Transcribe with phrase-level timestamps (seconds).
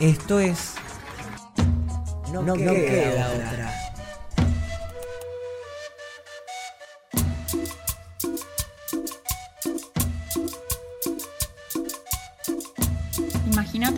[0.00, 0.74] Esto es.
[2.32, 3.77] No, no queda, queda otra.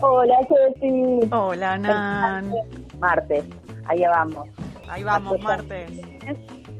[0.00, 1.28] Hola, Ceci.
[1.32, 2.52] Hola, Nan.
[2.98, 3.44] Martes,
[3.86, 4.48] allá vamos.
[4.88, 5.90] Ahí vamos, martes.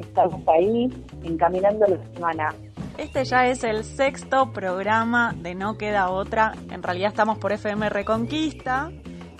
[0.00, 0.88] Estamos ahí,
[1.22, 2.54] encaminando la semana.
[2.98, 6.52] Este ya es el sexto programa de No Queda Otra.
[6.70, 8.90] En realidad estamos por FM Reconquista,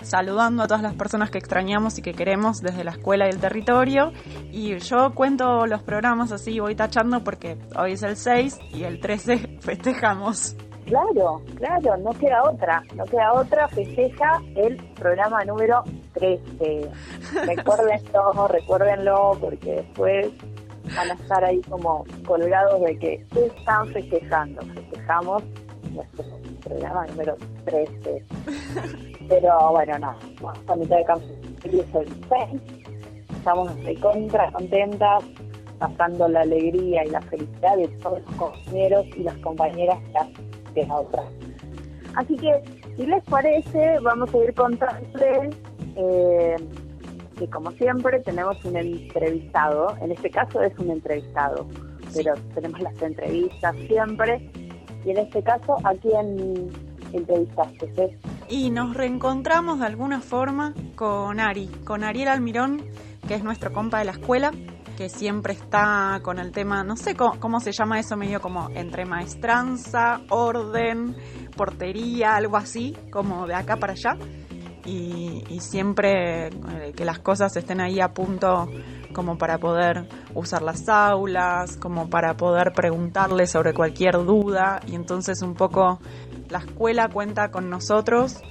[0.01, 3.39] saludando a todas las personas que extrañamos y que queremos desde la escuela y el
[3.39, 4.11] territorio.
[4.51, 8.99] Y yo cuento los programas así, voy tachando porque hoy es el 6 y el
[8.99, 10.55] 13 festejamos.
[10.85, 15.83] Claro, claro, no queda otra, no queda otra, festeja el programa número
[16.13, 16.89] 13.
[17.45, 20.31] Recuérdenlo, recuérdenlo, porque después
[20.95, 24.61] van a estar ahí como colgados de que ¿qué están festejando?
[24.73, 25.43] Festejamos
[25.91, 26.23] nuestro
[26.69, 27.35] programa número
[27.65, 28.23] 13.
[29.27, 30.15] Pero bueno, no,
[30.67, 31.25] a mitad de campo
[31.63, 32.61] es el 6.
[33.37, 35.23] Estamos de contra contentas,
[35.79, 39.97] pasando la alegría y la felicidad de todos los compañeros y las compañeras
[40.73, 41.23] que la otra.
[42.15, 42.61] Así que,
[42.97, 45.55] si les parece, vamos a ir contándoles
[45.95, 46.55] eh,
[47.37, 49.95] que, como siempre, tenemos un entrevistado.
[50.01, 51.67] En este caso es un entrevistado,
[52.13, 54.51] pero tenemos las entrevistas siempre.
[55.05, 56.71] Y en este caso, ¿a quién
[57.13, 58.17] entrevistaste?
[58.49, 62.81] Y nos reencontramos de alguna forma con Ari, con Ariel Almirón,
[63.27, 64.51] que es nuestro compa de la escuela,
[64.97, 69.05] que siempre está con el tema, no sé cómo, se llama eso, medio como entre
[69.05, 71.15] maestranza, orden,
[71.55, 74.17] portería, algo así, como de acá para allá.
[74.85, 78.67] Y, siempre eh, que las cosas estén ahí a punto
[79.13, 85.41] como para poder usar las aulas, como para poder preguntarle sobre cualquier duda y entonces
[85.41, 85.99] un poco
[86.49, 88.41] la escuela cuenta con nosotros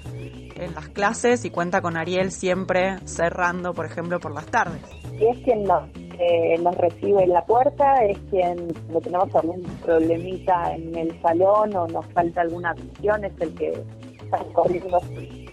[0.58, 4.82] en las clases y cuenta con Ariel siempre cerrando, por ejemplo, por las tardes.
[5.18, 5.84] Y es quien nos,
[6.18, 11.74] eh, nos recibe en la puerta, es quien, cuando tenemos algún problemita en el salón
[11.76, 13.84] o nos falta alguna cuestión, es el que
[14.20, 15.48] está corriendo, estoy?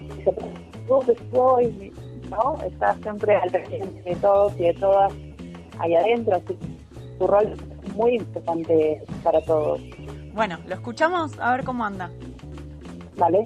[2.29, 2.57] ¿No?
[2.63, 5.13] Está siempre al frente de todos y de todas
[5.79, 7.53] ahí adentro, así que su rol
[7.83, 9.81] es muy importante para todos.
[10.33, 12.11] Bueno, lo escuchamos a ver cómo anda.
[13.17, 13.45] Vale.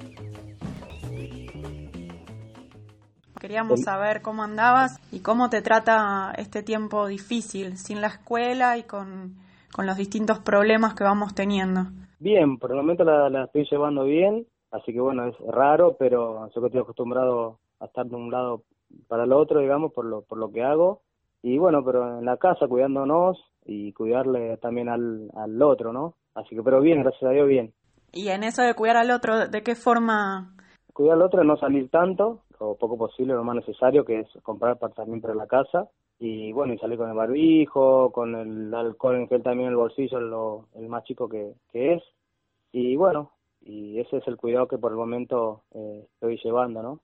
[3.39, 8.83] Queríamos saber cómo andabas y cómo te trata este tiempo difícil, sin la escuela y
[8.83, 9.37] con,
[9.77, 11.83] los distintos problemas que vamos teniendo.
[12.19, 16.61] Bien, por el momento la, estoy llevando bien, así que bueno, es raro, pero yo
[16.61, 18.63] que estoy acostumbrado a estar de un lado
[19.07, 21.01] para el otro, digamos, por lo, por lo que hago.
[21.41, 26.15] Y bueno, pero en la casa cuidándonos y cuidarle también al, al otro, ¿no?
[26.35, 27.73] Así que, pero bien, gracias a Dios, bien.
[28.11, 30.55] Y en eso de cuidar al otro, ¿de qué forma
[30.99, 34.27] cuidar al otro es no salir tanto, o poco posible, lo más necesario, que es
[34.43, 35.87] comprar para también para la casa.
[36.19, 39.77] Y bueno, y salir con el barbijo, con el alcohol en gel también en el
[39.77, 42.03] bolsillo, lo, el más chico que, que es.
[42.73, 46.99] Y bueno, y ese es el cuidado que por el momento eh, estoy llevando, ¿no?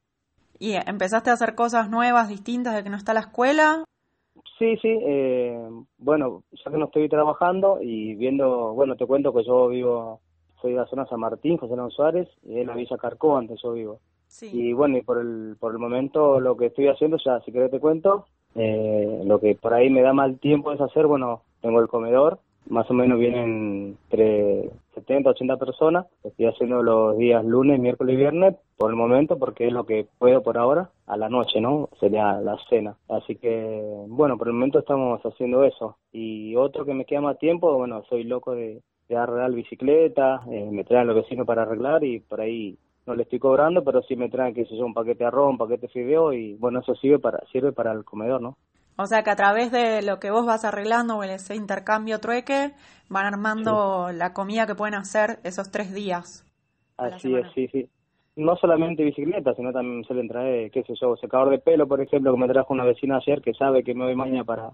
[0.60, 3.84] ¿Y empezaste a hacer cosas nuevas, distintas de que no está la escuela?
[4.58, 9.44] Sí, sí, eh, bueno, ya que no estoy trabajando y viendo, bueno, te cuento que
[9.44, 10.22] yo vivo
[10.62, 13.60] soy de la zona San Martín, José León Suárez, y en la Villa Carcó, antes
[13.62, 14.00] yo vivo.
[14.42, 17.72] Y bueno, y por el, por el momento lo que estoy haciendo, ya si querés
[17.72, 18.26] te cuento,
[18.56, 22.40] eh, lo que por ahí me da mal tiempo es hacer, bueno, tengo el comedor,
[22.68, 26.06] más o menos vienen entre 60, 80 personas.
[26.24, 30.08] Estoy haciendo los días lunes, miércoles y viernes por el momento porque es lo que
[30.18, 31.90] puedo por ahora, a la noche, ¿no?
[32.00, 32.98] Sería la cena.
[33.10, 35.98] Así que, bueno, por el momento estamos haciendo eso.
[36.12, 38.82] Y otro que me queda más tiempo, bueno, soy loco de,
[39.16, 42.76] arreglar bicicleta, eh, me traen los vecinos para arreglar y por ahí
[43.06, 45.52] no le estoy cobrando, pero sí me traen, que sé yo, un paquete de arroz,
[45.52, 48.58] un paquete de fideo y bueno, eso sirve para, sirve para el comedor, ¿no?
[48.98, 52.72] O sea que a través de lo que vos vas arreglando o ese intercambio trueque,
[53.10, 56.46] van armando la comida que pueden hacer esos tres días.
[56.98, 57.90] Así es, sí, sí.
[58.38, 62.34] No solamente bicicleta, sino también suelen traer, qué sé yo, secador de pelo, por ejemplo,
[62.34, 64.72] que me trajo una vecina ayer que sabe que me voy mañana para,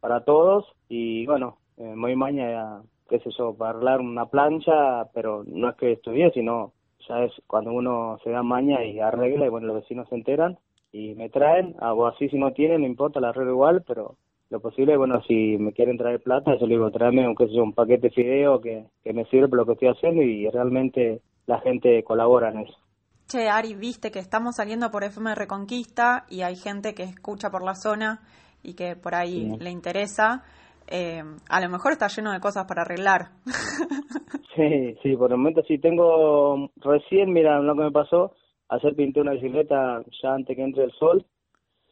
[0.00, 5.04] para todos y bueno, eh, me voy mañana, qué sé yo, para arreglar una plancha,
[5.12, 6.72] pero no es que estudie, sino
[7.08, 10.58] ya es cuando uno se da maña y arregla y bueno, los vecinos se enteran
[10.94, 14.14] y me traen, hago así si no tienen, no importa, la arreglo igual, pero
[14.48, 17.72] lo posible, bueno, si me quieren traer plata, yo le digo, tráeme aunque sea un
[17.72, 21.58] paquete de fideo que, que me sirve por lo que estoy haciendo y realmente la
[21.62, 22.78] gente colabora en eso.
[23.26, 27.64] Che, Ari, viste que estamos saliendo por FM Reconquista y hay gente que escucha por
[27.64, 28.20] la zona
[28.62, 30.44] y que por ahí le interesa.
[30.86, 33.30] Eh, a lo mejor está lleno de cosas para arreglar.
[34.54, 38.32] sí, sí, por el momento sí tengo, recién, mira, lo que me pasó,
[38.68, 41.24] Ayer pinté una bicicleta ya antes que entre el sol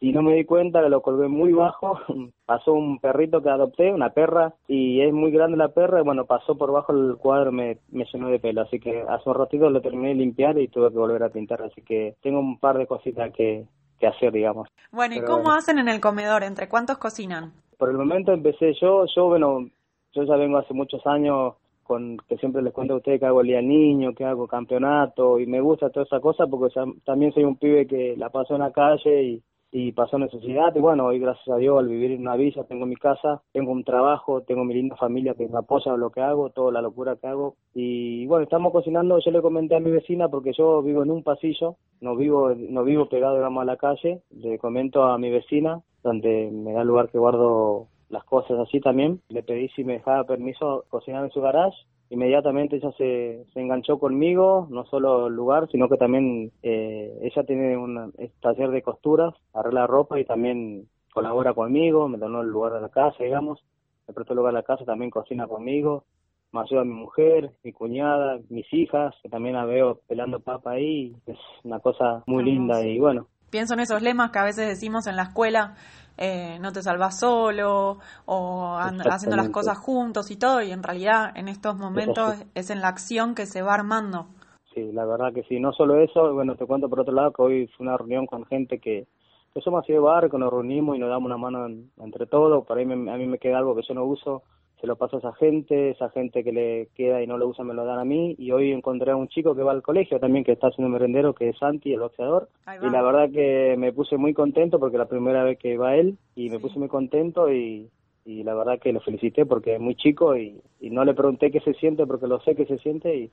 [0.03, 2.01] y no me di cuenta que lo colgué muy bajo.
[2.45, 6.25] pasó un perrito que adopté, una perra, y es muy grande la perra, y bueno,
[6.25, 8.63] pasó por bajo el cuadro, me, me llenó de pelo.
[8.63, 11.63] Así que hace un ratito lo terminé de limpiar y tuve que volver a pintar.
[11.63, 13.65] Así que tengo un par de cositas que,
[14.01, 14.69] que hacer, digamos.
[14.91, 16.43] Bueno, ¿y cómo hacen en el comedor?
[16.43, 17.53] ¿Entre cuántos cocinan?
[17.79, 19.69] Por el momento empecé yo, yo, bueno,
[20.15, 21.55] yo ya vengo hace muchos años
[21.93, 25.39] con que siempre les cuento a ustedes que hago el día niño, que hago campeonato
[25.39, 26.75] y me gusta toda esa cosa porque
[27.05, 29.43] también soy un pibe que la pasó en la calle y,
[29.73, 30.75] y pasó necesidad.
[30.75, 33.73] Y bueno, hoy gracias a Dios al vivir en una villa tengo mi casa, tengo
[33.73, 37.17] un trabajo, tengo mi linda familia que me apoya lo que hago, toda la locura
[37.17, 37.56] que hago.
[37.75, 41.23] Y bueno, estamos cocinando, yo le comenté a mi vecina porque yo vivo en un
[41.23, 45.83] pasillo, no vivo no vivo pegado digamos a la calle, le comento a mi vecina
[46.03, 49.20] donde me da lugar que guardo las cosas así también.
[49.29, 51.76] Le pedí si me dejaba permiso cocinar en su garage.
[52.11, 57.43] Inmediatamente ella se, se enganchó conmigo, no solo el lugar, sino que también eh, ella
[57.44, 58.12] tiene un
[58.43, 62.91] taller de costuras, arregla ropa y también colabora conmigo, me donó el lugar de la
[62.91, 63.64] casa, digamos,
[64.06, 66.05] me prestó el lugar de la casa, también cocina conmigo,
[66.53, 71.17] me ayuda mi mujer, mi cuñada, mis hijas, que también la veo pelando papa ahí,
[71.26, 73.29] es una cosa muy linda y bueno.
[73.50, 75.76] Pienso en esos lemas que a veces decimos en la escuela,
[76.17, 81.32] eh, no te salvas solo o haciendo las cosas juntos y todo, y en realidad
[81.37, 84.26] en estos momentos es en la acción que se va armando.
[84.75, 87.43] Sí, la verdad que sí, no solo eso, bueno, te cuento por otro lado que
[87.43, 89.06] hoy fue una reunión con gente que,
[89.53, 91.67] que somos así de barco, nos reunimos y nos damos una mano
[91.99, 94.43] entre todos, por ahí a mí me queda algo que yo no uso,
[94.82, 97.64] se lo paso a esa gente, esa gente que le queda y no lo usa
[97.64, 98.34] me lo dan a mí.
[98.37, 101.34] Y hoy encontré a un chico que va al colegio también que está haciendo merendero
[101.34, 102.49] que es Santi, el boxeador.
[102.82, 106.19] Y la verdad que me puse muy contento porque la primera vez que va él
[106.34, 107.90] y me puse muy contento y,
[108.25, 111.52] y la verdad que lo felicité porque es muy chico y, y no le pregunté
[111.52, 113.31] qué se siente porque lo sé que se siente y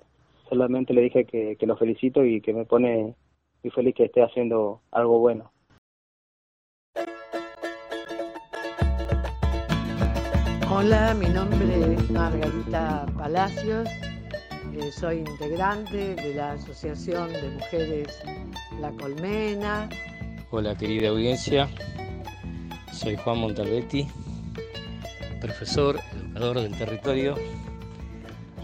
[0.49, 3.15] solamente le dije que, que lo felicito y que me pone
[3.63, 5.51] muy feliz que esté haciendo algo bueno.
[10.81, 13.85] Hola, mi nombre es Margarita Palacios,
[14.71, 18.17] eh, soy integrante de la Asociación de Mujeres
[18.79, 19.89] La Colmena.
[20.51, 21.67] Hola querida audiencia,
[22.93, 24.07] soy Juan Montalbetti,
[25.41, 27.35] profesor, educador del territorio.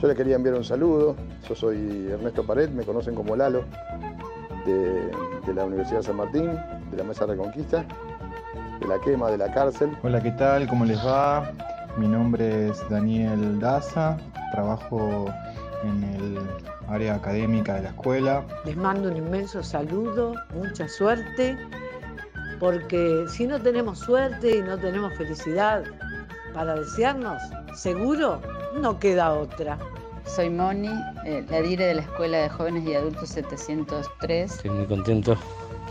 [0.01, 1.17] Yo le quería enviar un saludo,
[1.49, 3.65] yo soy Ernesto Pared, me conocen como Lalo,
[4.65, 5.11] de,
[5.45, 6.49] de la Universidad de San Martín,
[6.91, 7.85] de la Mesa Reconquista,
[8.79, 9.89] de la quema de la cárcel.
[10.01, 10.65] Hola, ¿qué tal?
[10.69, 11.51] ¿Cómo les va?
[11.97, 14.17] Mi nombre es Daniel Daza,
[14.51, 15.27] trabajo
[15.83, 16.39] en el
[16.89, 18.45] área académica de la escuela.
[18.65, 21.57] Les mando un inmenso saludo, mucha suerte,
[22.59, 25.85] porque si no tenemos suerte y no tenemos felicidad
[26.53, 27.41] para desearnos,
[27.73, 28.41] seguro
[28.81, 29.77] no queda otra.
[30.25, 30.89] Soy Moni,
[31.25, 34.51] eh, la dire de la Escuela de Jóvenes y Adultos 703.
[34.51, 35.37] Estoy muy contento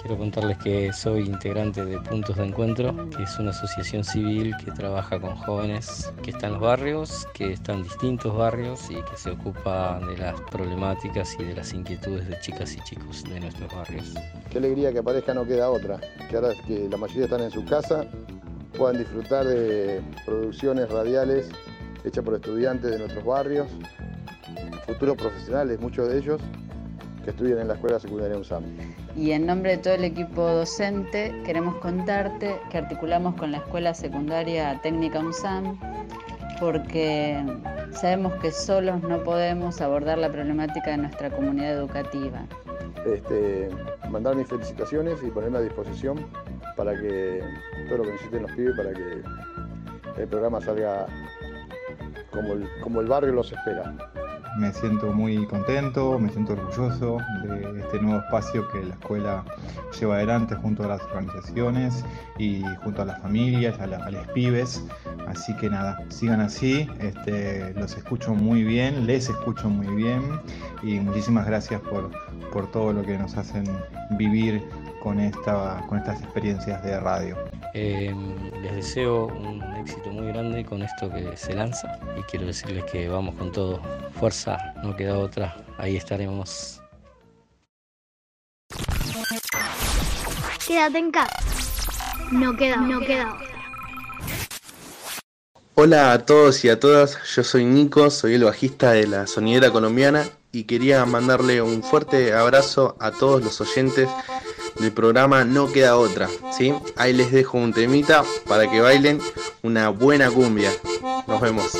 [0.04, 4.70] Quiero contarles que soy integrante de Puntos de Encuentro, que es una asociación civil que
[4.70, 9.16] trabaja con jóvenes que están en los barrios, que están en distintos barrios y que
[9.16, 13.74] se ocupa de las problemáticas y de las inquietudes de chicas y chicos de nuestros
[13.74, 14.12] barrios.
[14.50, 17.64] Qué alegría que aparezca no queda otra, que ahora que la mayoría están en su
[17.64, 18.04] casa
[18.76, 21.48] puedan disfrutar de producciones radiales
[22.04, 23.68] hechas por estudiantes de nuestros barrios,
[24.86, 26.42] futuros profesionales, muchos de ellos,
[27.24, 28.62] que estudian en la Escuela Secundaria UNSAM.
[29.16, 33.94] Y en nombre de todo el equipo docente queremos contarte que articulamos con la Escuela
[33.94, 35.78] Secundaria Técnica UNSAM
[36.60, 37.42] porque
[37.94, 42.44] Sabemos que solos no podemos abordar la problemática de nuestra comunidad educativa.
[43.06, 43.70] Este,
[44.10, 46.26] mandar mis felicitaciones y ponerme a disposición
[46.76, 47.40] para que
[47.88, 49.22] todo lo que necesiten los pibes para que
[50.22, 51.06] el programa salga
[52.32, 53.94] como el, como el barrio los espera.
[54.56, 59.44] Me siento muy contento, me siento orgulloso de este nuevo espacio que la escuela
[59.98, 62.04] lleva adelante junto a las organizaciones
[62.38, 64.84] y junto a las familias, a, la- a los pibes.
[65.26, 70.22] Así que nada, sigan así, este, los escucho muy bien, les escucho muy bien
[70.82, 72.10] y muchísimas gracias por,
[72.52, 73.64] por todo lo que nos hacen
[74.10, 74.62] vivir
[75.02, 77.36] con, esta, con estas experiencias de radio.
[77.74, 78.14] Eh,
[78.62, 83.08] les deseo un éxito muy grande con esto que se lanza y quiero decirles que
[83.08, 83.80] vamos con todo.
[84.18, 85.56] Fuerza, no queda otra.
[85.78, 86.80] Ahí estaremos.
[90.66, 91.36] Quédate en casa.
[92.32, 93.36] No queda, no queda.
[95.74, 99.70] Hola a todos y a todas, yo soy Nico, soy el bajista de la sonidera
[99.70, 104.08] colombiana y quería mandarle un fuerte abrazo a todos los oyentes
[104.78, 106.74] del programa No Queda Otra, ¿sí?
[106.96, 109.20] Ahí les dejo un temita para que bailen
[109.62, 110.70] una buena cumbia.
[111.26, 111.72] Nos vemos.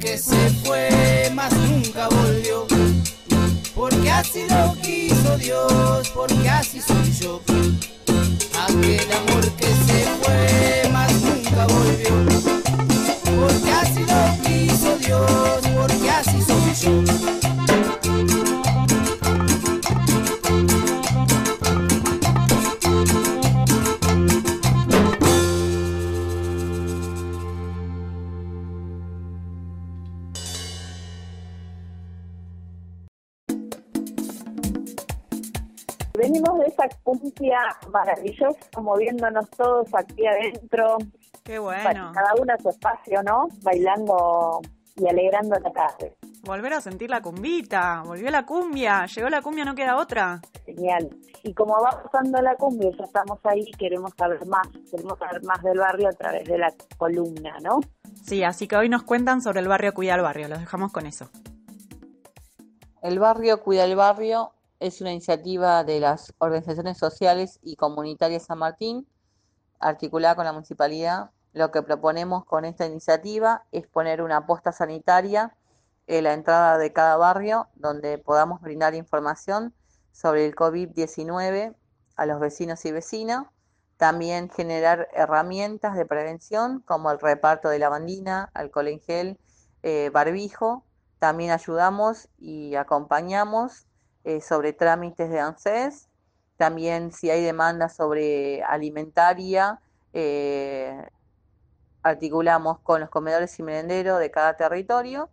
[0.00, 2.66] Que se fue, más nunca volvió.
[3.74, 7.40] Porque así lo quiso Dios, porque así soy yo.
[8.58, 12.49] Aquel amor que se fue, más nunca volvió.
[37.90, 40.98] Cumbia maravillosa, moviéndonos todos aquí adentro.
[41.44, 42.12] Qué bueno.
[42.14, 43.48] Cada uno a su espacio, ¿no?
[43.62, 44.60] Bailando
[44.96, 46.16] y alegrando la tarde.
[46.42, 48.02] Volver a sentir la cumbita.
[48.04, 49.06] Volvió la cumbia.
[49.06, 50.40] Llegó la cumbia, no queda otra.
[50.64, 51.10] Genial.
[51.42, 55.62] Y como va pasando la cumbia, ya estamos ahí, queremos saber más, queremos saber más
[55.62, 57.80] del barrio a través de la columna, ¿no?
[58.22, 60.48] Sí, así que hoy nos cuentan sobre el barrio Cuida el Barrio.
[60.48, 61.30] Los dejamos con eso.
[63.02, 68.58] El barrio Cuida el Barrio es una iniciativa de las organizaciones sociales y comunitarias San
[68.58, 69.06] Martín,
[69.78, 71.30] articulada con la municipalidad.
[71.52, 75.54] Lo que proponemos con esta iniciativa es poner una posta sanitaria
[76.06, 79.74] eh, la entrada de cada barrio donde podamos brindar información
[80.12, 81.76] sobre el COVID-19
[82.16, 83.46] a los vecinos y vecinas.
[83.98, 89.38] También generar herramientas de prevención como el reparto de lavandina, alcohol en gel,
[89.82, 90.84] eh, barbijo.
[91.18, 93.86] También ayudamos y acompañamos
[94.24, 96.08] eh, sobre trámites de ANSES.
[96.56, 99.80] También si hay demanda sobre alimentaria,
[100.12, 101.08] eh,
[102.02, 105.30] articulamos con los comedores y merenderos de cada territorio.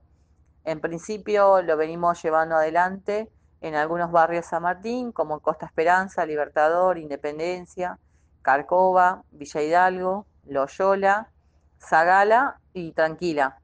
[0.64, 3.30] En principio lo venimos llevando adelante
[3.62, 8.00] en algunos barrios San Martín, como Costa Esperanza, Libertador, Independencia,
[8.42, 11.30] Carcova, Villa Hidalgo, Loyola,
[11.80, 13.60] Zagala y Tranquila.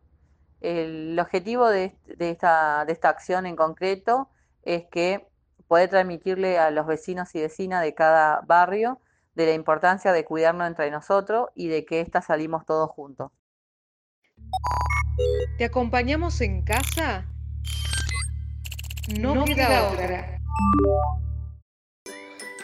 [0.62, 4.30] El objetivo de, esta, de esta acción en concreto
[4.66, 5.28] es que
[5.68, 9.00] poder transmitirle a los vecinos y vecinas de cada barrio
[9.36, 13.32] de la importancia de cuidarnos entre nosotros y de que esta salimos todos juntos.
[15.58, 17.26] ¿Te acompañamos en casa?
[19.20, 20.40] No, queda, otra.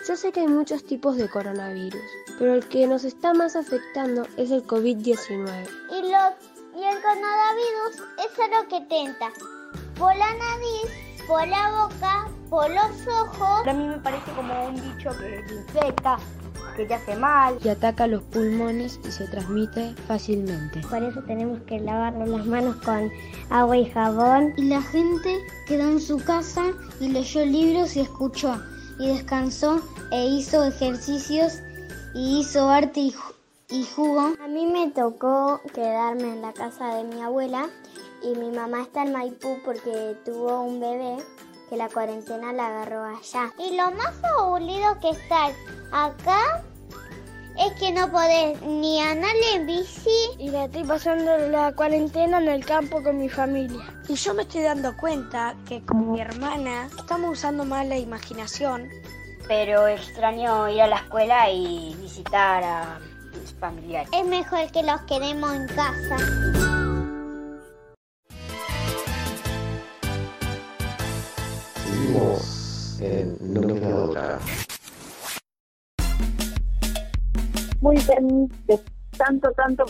[0.07, 2.01] Yo sé que hay muchos tipos de coronavirus,
[2.39, 5.69] pero el que nos está más afectando es el COVID-19.
[5.91, 9.31] Y, y el coronavirus es lo que tenta
[9.97, 13.67] por la nariz, por la boca, por los ojos.
[13.67, 16.17] A mí me parece como un bicho que infecta,
[16.75, 17.55] que te hace mal.
[17.63, 20.81] Y ataca los pulmones y se transmite fácilmente.
[20.89, 23.11] Por eso tenemos que lavarnos las manos con
[23.51, 24.53] agua y jabón.
[24.57, 26.63] Y la gente quedó en su casa
[26.99, 28.59] y leyó libros y escuchó.
[28.97, 31.59] Y descansó e hizo ejercicios
[32.15, 33.15] y hizo arte y,
[33.69, 34.33] y jugó.
[34.43, 37.69] A mí me tocó quedarme en la casa de mi abuela
[38.21, 41.17] y mi mamá está en Maipú porque tuvo un bebé
[41.69, 43.53] que la cuarentena la agarró allá.
[43.59, 45.51] Y lo más aburrido que estar
[45.91, 46.63] acá
[47.57, 50.09] es que no podés ni andar en bici.
[50.37, 53.83] Y me estoy pasando la cuarentena en el campo con mi familia.
[54.07, 58.89] Y yo me estoy dando cuenta que con mi hermana estamos usando más la imaginación.
[59.47, 62.99] Pero extraño ir a la escuela y visitar a
[63.39, 64.09] mis familiares.
[64.13, 66.78] Es mejor que los quedemos en casa.
[73.01, 74.39] En No me queda otra.
[77.81, 78.79] Muy bien, de
[79.17, 79.85] tanto, tanto.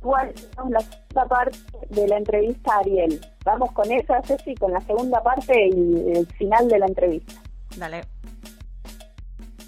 [0.00, 0.34] Igual,
[0.68, 1.58] la segunda parte
[1.90, 3.20] de la entrevista a Ariel.
[3.44, 7.34] Vamos con esa, Ceci, con la segunda parte y el final de la entrevista.
[7.78, 8.02] Dale.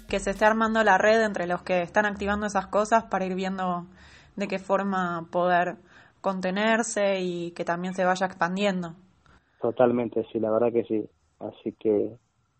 [0.07, 3.33] Que se esté armando la red entre los que están activando esas cosas para ir
[3.33, 3.87] viendo
[4.35, 5.77] de qué forma poder
[6.21, 8.93] contenerse y que también se vaya expandiendo.
[9.61, 11.09] Totalmente, sí, la verdad que sí.
[11.39, 12.15] Así que,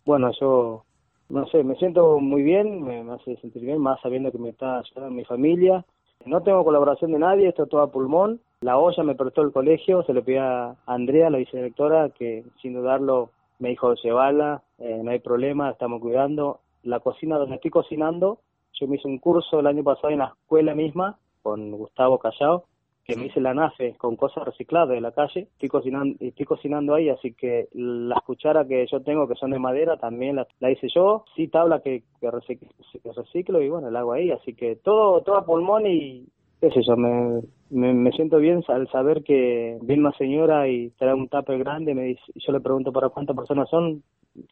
[0.08, 0.84] bueno, yo,
[1.28, 4.78] no sé, me siento muy bien, me, hace sentir bien, más sabiendo que me está
[4.78, 5.84] ayudando mi familia.
[6.24, 8.40] No tengo colaboración de nadie, esto es todo a pulmón.
[8.62, 12.72] La olla me prestó el colegio, se lo pedí a Andrea, la vicedirectora, que sin
[12.72, 16.60] dudarlo me dijo llevarla, eh, no hay problema, estamos cuidando.
[16.84, 18.38] La cocina donde estoy cocinando,
[18.80, 22.64] yo me hice un curso el año pasado en la escuela misma con Gustavo Callao
[23.08, 25.48] que me hice la nafe con cosas recicladas de la calle.
[25.54, 29.58] Estoy cocinando, estoy cocinando ahí, así que las cucharas que yo tengo que son de
[29.58, 31.24] madera también la, la hice yo.
[31.34, 34.30] Sí, tabla que, que, reciclo, y bueno, la hago ahí.
[34.30, 36.26] Así que todo, todo a pulmón y
[36.60, 37.40] qué sé yo, me,
[37.70, 42.02] me, siento bien al saber que viene una señora y trae un tupper grande me
[42.02, 44.02] dice, yo le pregunto para cuántas personas son,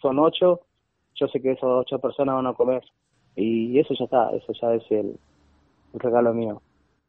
[0.00, 0.60] son ocho,
[1.16, 2.82] yo sé que esas ocho personas van a comer.
[3.34, 5.18] Y eso ya está, eso ya es el
[5.92, 6.62] regalo mío.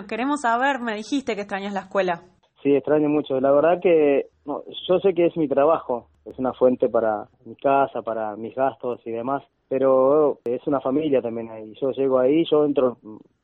[0.08, 2.22] Queremos saber, me dijiste que extrañas la escuela.
[2.64, 3.40] Sí, extraño mucho.
[3.42, 7.56] La verdad que no, yo sé que es mi trabajo, es una fuente para mi
[7.56, 11.74] casa, para mis gastos y demás, pero es una familia también ahí.
[11.82, 12.98] Yo llego ahí, yo entro,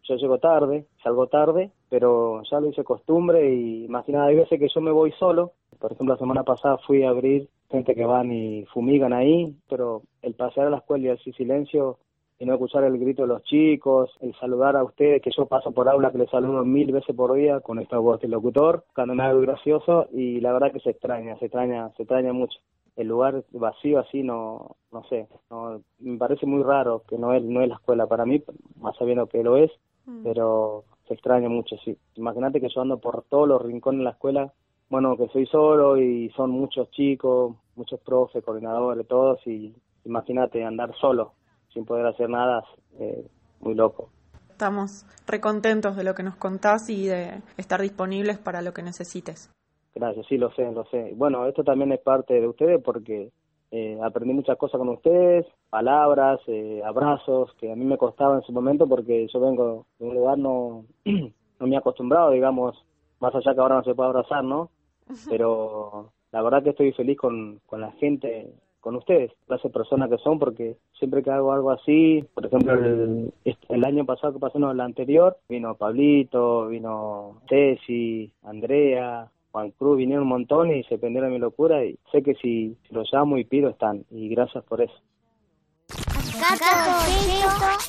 [0.04, 4.36] yo llego tarde, salgo tarde, pero ya lo hice costumbre y más que nada hay
[4.36, 5.52] veces que yo me voy solo.
[5.80, 10.04] Por ejemplo, la semana pasada fui a abrir gente que van y fumigan ahí, pero
[10.22, 11.98] el pasear a la escuela y el silencio
[12.44, 15.72] y no escuchar el grito de los chicos, el saludar a ustedes, que yo paso
[15.72, 19.16] por aula que les saludo mil veces por día con esta voz de locutor, cuando
[19.16, 22.60] me hago gracioso y la verdad que se extraña, se extraña, se extraña mucho.
[22.98, 27.42] El lugar vacío así no, no sé, no, me parece muy raro que no es,
[27.44, 28.44] no es la escuela para mí,
[28.76, 29.72] más sabiendo que lo es,
[30.06, 30.24] mm.
[30.26, 31.98] pero se extraña mucho, sí.
[32.16, 34.54] Imagínate que yo ando por todos los rincones de la escuela,
[34.90, 40.94] bueno, que soy solo y son muchos chicos, muchos profes, coordinadores, todos, y imagínate andar
[41.00, 41.32] solo,
[41.74, 42.64] sin poder hacer nada,
[43.00, 43.26] eh,
[43.60, 44.10] muy loco.
[44.50, 49.52] Estamos recontentos de lo que nos contás y de estar disponibles para lo que necesites.
[49.96, 51.14] Gracias, sí, lo sé, lo sé.
[51.16, 53.32] Bueno, esto también es parte de ustedes porque
[53.72, 58.44] eh, aprendí muchas cosas con ustedes, palabras, eh, abrazos, que a mí me costaba en
[58.44, 62.76] su momento porque yo vengo de un lugar no, no me he acostumbrado, digamos,
[63.20, 64.70] más allá que ahora no se puede abrazar, ¿no?
[65.30, 68.54] Pero la verdad que estoy feliz con, con la gente,
[68.84, 72.74] con ustedes, clase de personas que son, porque siempre que hago algo así, por ejemplo,
[72.74, 79.32] el, este, el año pasado que pasó, no, el anterior, vino Pablito, vino Tessy, Andrea,
[79.54, 82.94] Juan Cruz, vinieron un montón y se prendieron mi locura y sé que si, si
[82.94, 84.96] los llamo y pido están, y gracias por eso.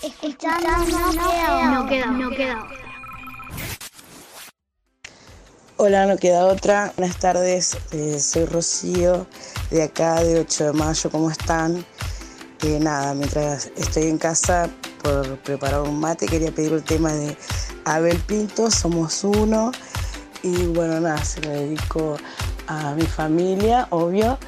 [0.00, 0.68] escuchando
[1.74, 2.68] no queda, no queda.
[5.76, 6.92] Hola, no queda otra.
[6.96, 9.26] Buenas tardes, eh, soy Rocío,
[9.72, 11.84] de acá de 8 de mayo, ¿cómo están?
[12.62, 14.70] Eh, nada, mientras estoy en casa
[15.02, 17.36] por preparar un mate, quería pedir el tema de
[17.86, 19.72] Abel Pinto, Somos Uno.
[20.44, 22.18] Y bueno, nada, se lo dedico
[22.68, 24.38] a mi familia, obvio,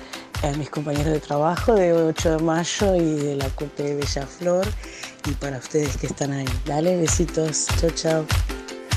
[0.45, 4.65] a mis compañeros de trabajo de 8 de mayo y de la CUP de Bellaflor.
[5.29, 6.47] Y para ustedes que están ahí.
[6.67, 7.67] Dale, besitos.
[7.81, 8.56] Chao, chao.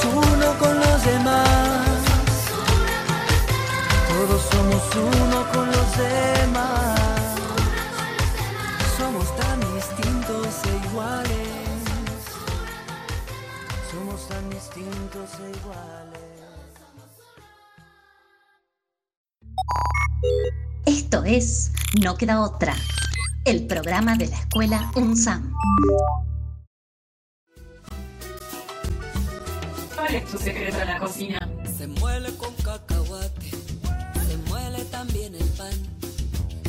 [0.00, 1.98] Somos uno con los demás.
[4.08, 7.00] Todos somos uno con los demás.
[8.96, 11.82] Somos tan distintos e iguales.
[13.90, 16.22] Somos tan distintos e iguales.
[20.86, 22.74] Esto es No queda otra,
[23.44, 25.52] el programa de la escuela UNSAM.
[30.16, 31.48] Es tu secreto en la cocina?
[31.78, 33.50] Se muele con cacahuate,
[34.28, 35.72] se muele también el pan.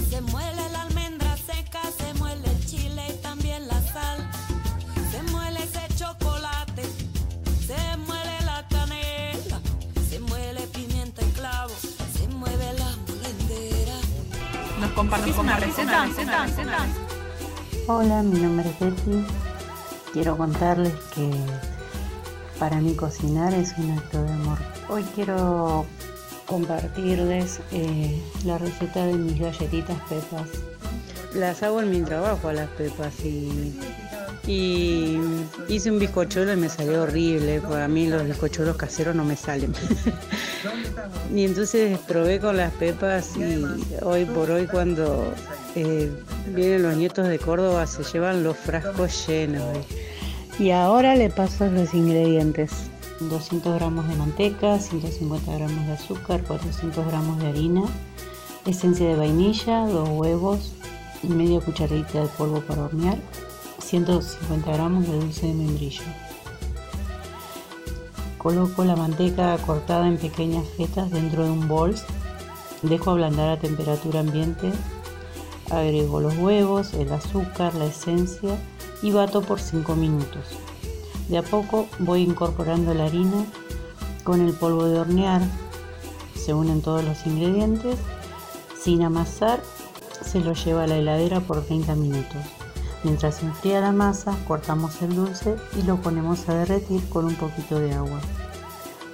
[0.09, 4.29] Se muele la almendra seca, se muele el chile y también la sal.
[5.11, 6.83] Se muele ese chocolate,
[7.67, 9.59] se muele la canela,
[10.09, 11.73] se muele pimienta y clavo,
[12.13, 13.95] se mueve la molendera.
[14.79, 16.07] ¿Nos compartís una receta?
[17.87, 19.25] Hola, mi nombre es Betty.
[20.13, 21.29] Quiero contarles que
[22.59, 24.57] para mí cocinar es un acto de amor.
[24.89, 25.85] Hoy quiero
[26.45, 30.49] compartirles eh, la receta de mis galletitas pepas.
[31.33, 33.13] Las hago en mi trabajo a las pepas
[34.45, 35.17] y
[35.69, 39.35] hice un bizcochuelo y me salió horrible, porque a mí los bizcochuelos caseros no me
[39.35, 39.73] salen.
[41.35, 43.65] y entonces probé con las pepas y
[44.01, 45.33] hoy por hoy cuando
[45.75, 46.11] eh,
[46.47, 49.77] vienen los nietos de Córdoba se llevan los frascos llenos.
[50.59, 52.71] Y ahora le paso los ingredientes.
[53.19, 57.83] 200 gramos de manteca, 150 gramos de azúcar, 400 gramos de harina,
[58.65, 60.73] esencia de vainilla, dos huevos,
[61.23, 63.17] media cucharadita de polvo para hornear,
[63.79, 66.03] 150 gramos de dulce de membrillo.
[68.37, 71.95] Coloco la manteca cortada en pequeñas fetas dentro de un bol,
[72.81, 74.71] dejo ablandar a temperatura ambiente,
[75.71, 78.57] agrego los huevos, el azúcar, la esencia
[79.03, 80.45] y bato por 5 minutos.
[81.27, 83.45] De a poco voy incorporando la harina
[84.23, 85.41] con el polvo de hornear,
[86.35, 87.97] se unen todos los ingredientes,
[88.81, 89.61] sin amasar,
[90.23, 92.41] se lo lleva a la heladera por 30 minutos.
[93.03, 97.35] Mientras se enfría la masa, cortamos el dulce y lo ponemos a derretir con un
[97.35, 98.19] poquito de agua.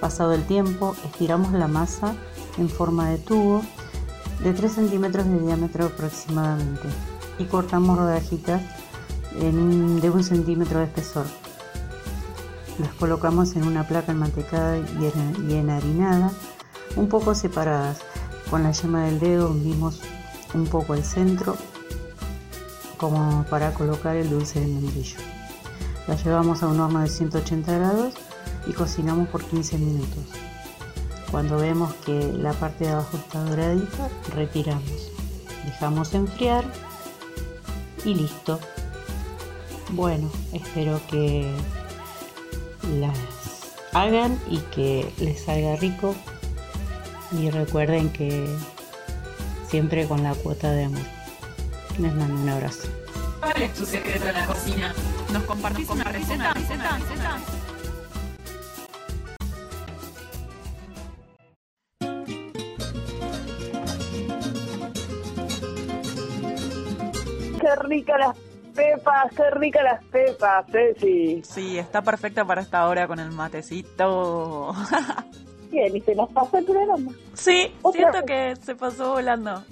[0.00, 2.14] Pasado el tiempo, estiramos la masa
[2.56, 3.62] en forma de tubo
[4.42, 6.88] de 3 centímetros de diámetro aproximadamente
[7.38, 8.62] y cortamos rodajitas
[9.32, 11.26] de un centímetro de espesor.
[12.78, 16.32] Las colocamos en una placa enmantecada y enharinada,
[16.96, 18.00] un poco separadas.
[18.50, 20.00] Con la yema del dedo hundimos
[20.54, 21.56] un poco el centro
[22.96, 25.18] como para colocar el dulce de membrillo.
[26.08, 28.14] La llevamos a un horno de 180 grados
[28.66, 30.24] y cocinamos por 15 minutos.
[31.30, 35.12] Cuando vemos que la parte de abajo está doradita, retiramos.
[35.64, 36.64] Dejamos enfriar
[38.04, 38.58] y listo.
[39.92, 41.50] Bueno, espero que
[43.00, 43.18] las
[43.92, 46.14] hagan y que les salga rico.
[47.32, 48.46] Y recuerden que
[49.68, 51.00] siempre con la cuota de amor.
[51.98, 52.88] Les mando un abrazo.
[53.40, 54.94] ¿Cuál es tu secreto en la cocina?
[55.32, 56.54] ¿Nos compartís una receta?
[56.54, 57.38] receta, receta?
[67.60, 68.49] Qué rica las
[68.80, 71.42] pepas, qué rica las pepas, Ceci.
[71.44, 74.72] Sí, está perfecta para esta hora con el matecito.
[75.70, 77.12] Bien, y se nos pasó el programa.
[77.34, 79.62] Sí, siento que se pasó volando.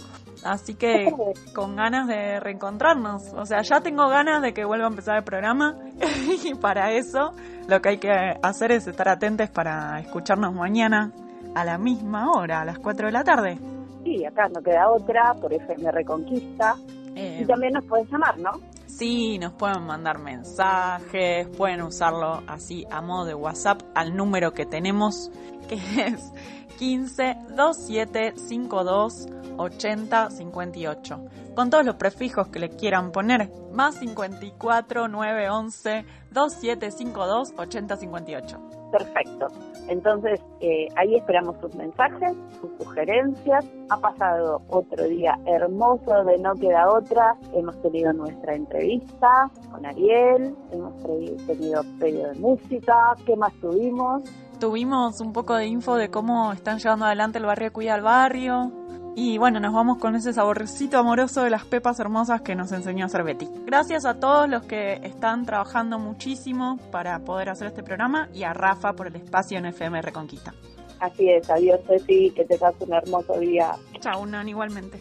[0.45, 1.13] Así que
[1.53, 3.33] con ganas de reencontrarnos.
[3.35, 5.77] O sea, ya tengo ganas de que vuelva a empezar el programa.
[6.45, 7.33] y para eso
[7.67, 11.13] lo que hay que hacer es estar atentos para escucharnos mañana
[11.57, 13.59] a la misma hora, a las 4 de la tarde.
[14.05, 16.77] Sí, acá no queda otra, por FM Reconquista.
[17.17, 18.53] Eh, y también nos pueden llamar, ¿no?
[18.99, 24.67] Sí, nos pueden mandar mensajes, pueden usarlo así a modo de WhatsApp al número que
[24.67, 25.31] tenemos,
[25.69, 26.33] que es
[26.81, 31.25] 15 27 52 80 58.
[31.55, 38.78] Con todos los prefijos que le quieran poner, más 54 911 2752 80 58.
[38.91, 39.49] Perfecto.
[39.89, 43.65] Entonces, eh, ahí esperamos sus mensajes, sus sugerencias.
[43.91, 47.37] Ha pasado otro día hermoso de No Queda Otra.
[47.55, 50.95] Hemos tenido nuestra entrevista con Ariel, hemos
[51.47, 53.15] tenido periodo de música.
[53.25, 54.23] ¿Qué más tuvimos?
[54.61, 58.73] Tuvimos un poco de info de cómo están llevando adelante el barrio Cuida al Barrio.
[59.21, 63.03] Y bueno, nos vamos con ese saborcito amoroso de las pepas hermosas que nos enseñó
[63.03, 63.49] a hacer Betty.
[63.67, 68.53] Gracias a todos los que están trabajando muchísimo para poder hacer este programa y a
[68.53, 70.55] Rafa por el espacio en FM Reconquista.
[71.01, 73.73] Así es, adiós Ceci, que tengas un hermoso día.
[73.99, 75.01] Chao, Nan, igualmente.